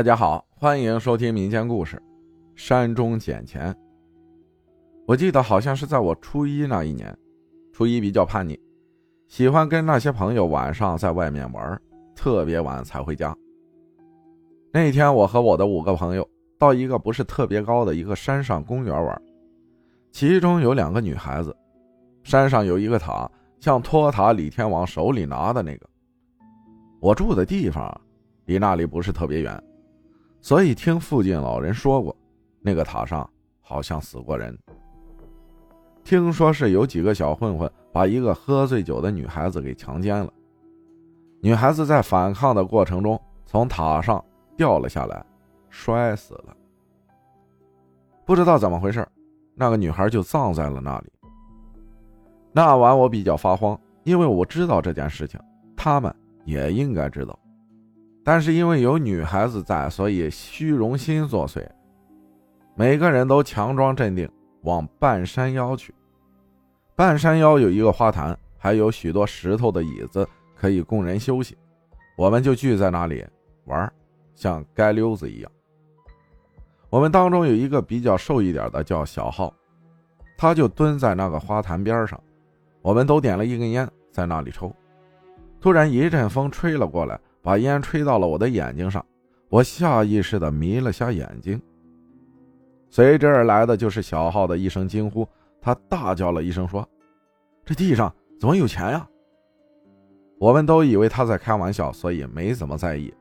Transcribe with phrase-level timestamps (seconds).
[0.00, 1.94] 大家好，欢迎收听民间故事
[2.54, 3.70] 《山中捡钱》。
[5.06, 7.14] 我记得好像是在我初一那一年，
[7.70, 8.58] 初一比较叛逆，
[9.28, 11.78] 喜欢跟那些朋友晚上在外面玩，
[12.16, 13.36] 特别晚才回家。
[14.72, 16.26] 那天我和我的五个朋友
[16.58, 19.22] 到一个不是特别高的一个山上公园玩，
[20.12, 21.54] 其中有两个女孩子。
[22.22, 23.30] 山上有一个塔，
[23.60, 25.86] 像托塔李天王手里拿的那个。
[27.00, 28.00] 我住的地方
[28.46, 29.62] 离那里不是特别远。
[30.40, 32.14] 所以听附近老人说过，
[32.60, 33.28] 那个塔上
[33.60, 34.56] 好像死过人。
[36.02, 40.32] 听说是有几个小混混把一个喝醉酒的女孩子给强奸了，
[41.40, 44.24] 女孩子在反抗的过程中从塔上
[44.56, 45.24] 掉了下来，
[45.68, 46.56] 摔死了。
[48.24, 49.06] 不知道怎么回事，
[49.54, 51.12] 那个女孩就葬在了那里。
[52.52, 55.38] 那晚我比较发慌，因为我知道这件事情，
[55.76, 56.12] 他们
[56.44, 57.38] 也应该知道。
[58.30, 61.66] 但是因为有女孩子在，所以虚荣心作祟。
[62.76, 64.30] 每个人都强装镇定，
[64.62, 65.92] 往半山腰去。
[66.94, 71.58] 半山腰有一个花坛，还有许多石头的椅子可以供人休息。
[72.16, 73.26] 我们就聚在那里
[73.64, 73.92] 玩，
[74.36, 75.50] 像街溜子一样。
[76.88, 79.52] 我们当中有一个比较瘦一点的，叫小浩，
[80.38, 82.16] 他就蹲在那个花坛边上。
[82.80, 84.72] 我们都点了一根烟，在那里抽。
[85.60, 87.18] 突然一阵风吹了过来。
[87.42, 89.04] 把烟吹到了我的眼睛上，
[89.48, 91.60] 我下意识的眯了下眼睛。
[92.88, 95.26] 随之而来的就是小浩的一声惊呼，
[95.60, 96.86] 他大叫了一声说
[97.64, 99.08] ：“这地上怎么有钱呀？”
[100.38, 103.12] 我们都以为他在开玩笑，所以没怎么在意。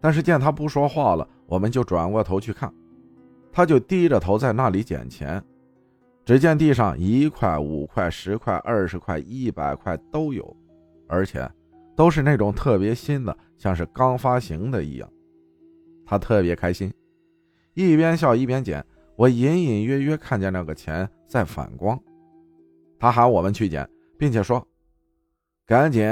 [0.00, 2.72] 但是见他不说话了，我们就转过头去看，
[3.52, 5.42] 他就低着头在那里捡钱。
[6.24, 10.56] 只见地上一块、五块、十块、二十块、一百块都有，
[11.08, 11.50] 而且。
[11.96, 15.08] 都是那种特别新的，像是刚发行的一样。
[16.06, 16.92] 他特别开心，
[17.74, 18.84] 一边笑一边捡。
[19.16, 21.98] 我隐隐约约看见那个钱在反光。
[22.98, 24.66] 他喊我们去捡，并且说
[25.64, 26.04] ：“赶紧，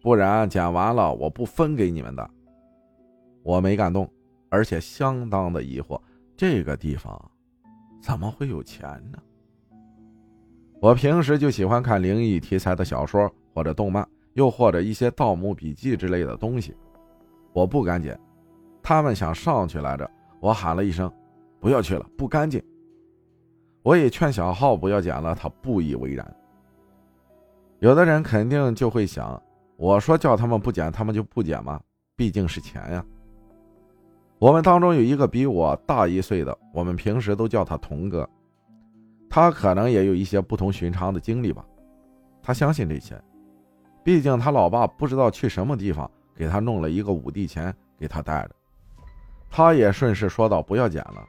[0.00, 2.30] 不然捡完了我不分给你们的。”
[3.42, 4.08] 我没敢动，
[4.48, 6.00] 而且相当的疑惑：
[6.36, 7.30] 这个地方
[8.00, 9.18] 怎么会有钱呢？
[10.80, 14.06] 我平时就喜欢看灵异题材的小说或者动漫。
[14.34, 16.74] 又或者一些《盗墓笔记》之类的东西，
[17.52, 18.18] 我不敢捡。
[18.82, 20.10] 他们想上去来着，
[20.40, 21.10] 我喊了一声
[21.60, 22.62] ：“不要去了，不干净。”
[23.82, 26.36] 我也劝小浩不要捡了，他不以为然。
[27.78, 29.42] 有的人肯定就会想：
[29.76, 31.80] 我说叫他们不捡，他们就不捡吗？
[32.14, 33.04] 毕竟是钱呀。
[34.38, 38.28] 我们当中有一个比我大一岁的，我们平时都叫他童哥，
[39.28, 41.64] 他可能也有一些不同寻常的经历吧。
[42.42, 43.20] 他相信这些。
[44.02, 48.50] 毕竟他老爸不知道去什么地方给他弄了一个五帝钱给他带着，
[49.50, 51.26] 他也顺势说道：“不要捡了。”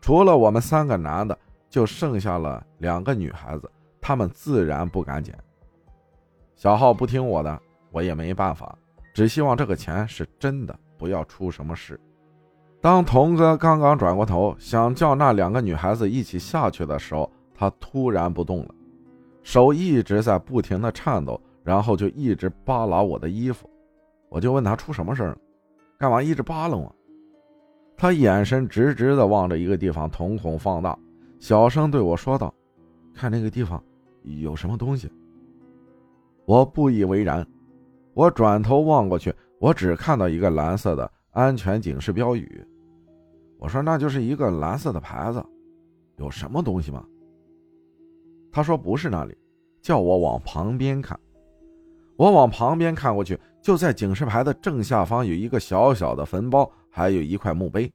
[0.00, 1.38] 除了我们三个男的，
[1.70, 3.70] 就剩下了两个女孩子，
[4.00, 5.36] 他们自然不敢捡。
[6.56, 7.60] 小浩不听我的，
[7.90, 8.76] 我也没办法，
[9.14, 11.98] 只希望这个钱是真的，不要出什么事。
[12.80, 18.74] 当童哥刚刚转过头想叫那两个女孩子一起下去的时候，他突然不动了。
[19.44, 23.70] 手一直在不停的颤抖，然后就一直扒拉我的衣服，
[24.28, 25.36] 我就问他出什么事了，
[25.98, 26.92] 干嘛一直扒拉我？
[27.96, 30.98] 他眼神直直的望着一个地方，瞳孔放大，
[31.38, 32.52] 小声对我说道
[33.14, 33.80] ：“看那个地方
[34.22, 35.08] 有什么东西。”
[36.46, 37.46] 我不以为然，
[38.14, 42.66] 我转头望过去，我只看到一个蓝色的安全警示标语。
[43.58, 45.44] 我说：“那就是一个蓝色的牌子，
[46.16, 47.04] 有什么东西吗？”
[48.54, 49.36] 他说：“不是那里，
[49.82, 51.18] 叫我往旁边看。”
[52.16, 57.92] 我往旁边看过去，就在警示牌的正下方有一个小小的坟包，还有一块墓碑。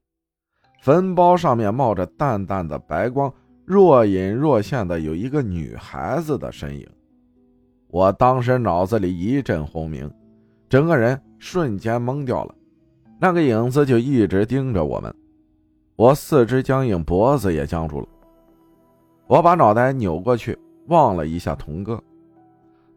[0.81, 3.33] 坟包上面冒着淡淡的白光，
[3.63, 6.85] 若隐若现的有一个女孩子的身影。
[7.87, 10.11] 我当时脑子里一阵轰鸣，
[10.67, 12.53] 整个人瞬间懵掉了。
[13.17, 15.15] 那个影子就一直盯着我们，
[15.95, 18.07] 我四肢僵硬，脖子也僵住了。
[19.29, 22.01] 我把脑袋扭过去望了一下童哥，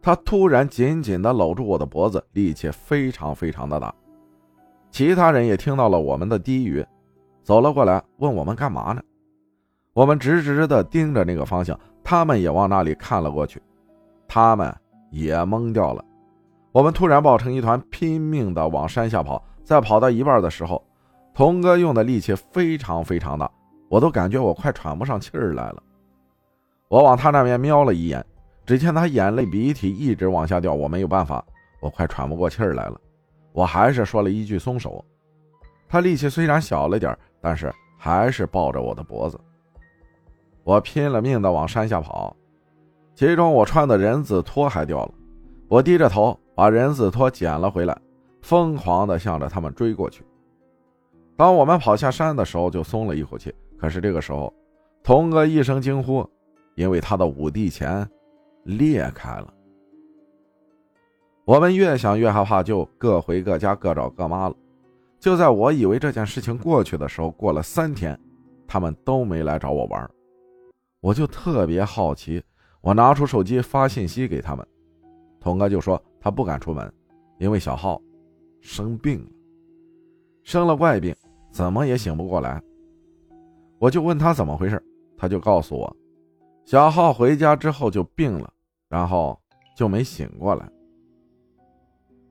[0.01, 3.93] 他突然紧紧地搂住我的脖子，力气非常非常的大。
[4.89, 6.83] 其他人也听到了我们的低语，
[7.43, 9.01] 走了过来问我们干嘛呢？
[9.93, 13.61] 我们直直地盯着那个方向，他们也往那里看了过去，
[14.27, 14.75] 他们
[15.11, 16.03] 也懵掉了。
[16.71, 19.43] 我们突然抱成一团，拼命地往山下跑。
[19.63, 20.83] 在跑到一半的时候，
[21.31, 23.47] 童哥用的力气非常非常大，
[23.87, 25.83] 我都感觉我快喘不上气儿来了。
[26.93, 28.23] 我往他那边瞄了一眼，
[28.67, 30.75] 只见他眼泪鼻涕一直往下掉。
[30.75, 31.43] 我没有办法，
[31.79, 33.01] 我快喘不过气儿来了。
[33.51, 35.03] 我还是说了一句松手。
[35.89, 39.39] 他力气虽然小了点，但是还是抱着我的脖子。
[40.63, 42.35] 我拼了命的往山下跑，
[43.15, 45.11] 其中我穿的人字拖还掉了。
[45.67, 47.97] 我低着头把人字拖捡了回来，
[48.43, 50.23] 疯狂的向着他们追过去。
[51.35, 53.51] 当我们跑下山的时候，就松了一口气。
[53.79, 54.53] 可是这个时候，
[55.03, 56.23] 童哥一声惊呼，
[56.75, 58.07] 因为他的五帝钱
[58.63, 59.53] 裂开了。
[61.45, 64.55] 我们越想越害怕，就各回各家，各找各妈了。
[65.19, 68.17] 就在我以为这件事情过去的时候，过了三天，
[68.67, 70.09] 他们都没来找我玩。
[71.01, 72.41] 我就特别好奇，
[72.81, 74.65] 我拿出手机发信息给他们，
[75.39, 76.91] 童哥就说他不敢出门，
[77.39, 78.01] 因为小浩
[78.61, 79.29] 生病了，
[80.43, 81.13] 生了怪病，
[81.51, 82.61] 怎么也醒不过来。
[83.79, 84.81] 我就问他怎么回事，
[85.17, 85.93] 他就告诉我，
[86.65, 88.49] 小浩回家之后就病了，
[88.89, 89.39] 然后
[89.75, 90.69] 就没醒过来。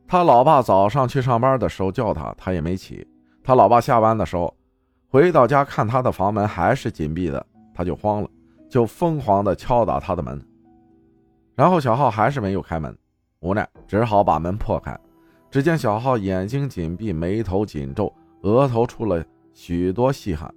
[0.07, 3.07] 他老爸早上去上班的时候叫他，他也没起。
[3.43, 4.55] 他老爸下班的时候
[5.09, 7.45] 回到家看他的房门还是紧闭的，
[7.75, 8.29] 他就慌了。
[8.71, 10.43] 就疯狂的敲打他的门，
[11.55, 12.97] 然后小浩还是没有开门，
[13.41, 14.99] 无奈只好把门破开。
[15.51, 20.51] 只见小浩眼睛紧闭，眉头紧皱，额头出了许多细汗。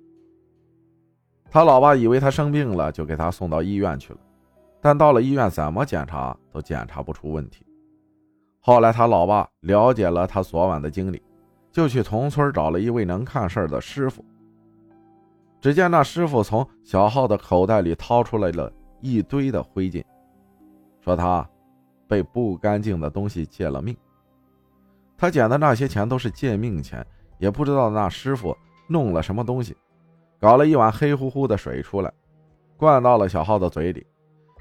[1.55, 4.19] 他老爸以为他生病了，就给他送到医院去了，
[4.81, 7.65] 但到了医院怎么检查都检查不出问题。
[8.59, 11.23] 后来他老爸了解了他昨晚的经历，
[11.71, 14.21] 就去同村找了一位能看事的师傅。
[15.61, 18.69] 只见那师傅从小浩的口袋里掏出来了
[18.99, 20.03] 一堆的灰烬，
[20.99, 21.49] 说他
[22.05, 23.95] 被不干净的东西借了命。
[25.17, 27.01] 他捡的那些钱都是借命钱，
[27.37, 28.53] 也不知道那师傅
[28.89, 29.73] 弄了什么东西，
[30.45, 32.13] 搞了一碗黑乎乎的水出来，
[32.77, 34.05] 灌到了小浩的嘴里。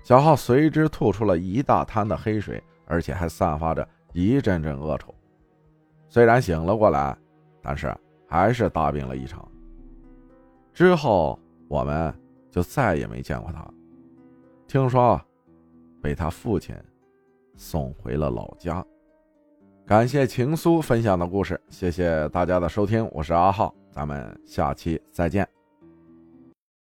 [0.02, 5.14] 小浩随之吐出了一大滩的黑水，而且还散发着一阵阵恶臭。
[6.08, 7.14] 虽然醒了过来，
[7.60, 7.94] 但是
[8.26, 9.46] 还是大病了一场。
[10.72, 11.38] 之后，
[11.68, 12.18] 我们
[12.50, 13.62] 就再也没见过他。
[14.66, 15.20] 听说，
[16.00, 16.74] 被他父亲
[17.56, 18.82] 送回了老家。
[19.84, 25.46] 感谢情书分享的故事，谢谢大家的收听，我是阿浩，咱们下期再见。